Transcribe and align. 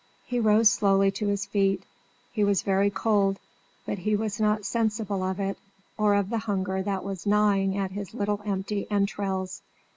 He 0.25 0.39
rose 0.39 0.67
slowly 0.71 1.11
to 1.11 1.27
his 1.27 1.45
feet. 1.45 1.83
He 2.31 2.43
was 2.43 2.63
very 2.63 2.89
cold, 2.89 3.37
but 3.85 3.99
he 3.99 4.15
was 4.15 4.39
not 4.39 4.65
sensible 4.65 5.21
of 5.21 5.39
it 5.39 5.59
or 5.95 6.15
of 6.15 6.31
the 6.31 6.39
hunger 6.39 6.81
that 6.81 7.03
was 7.03 7.27
gnawing 7.27 7.73
his 7.73 8.15
little 8.15 8.41
empty 8.43 8.87
entrails. 8.89 9.61